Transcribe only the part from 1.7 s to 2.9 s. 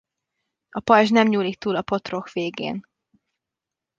a potroh végén.